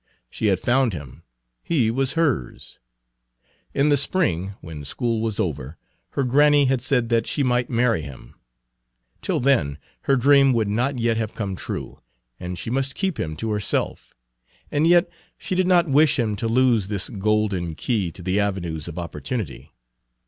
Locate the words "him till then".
8.01-9.77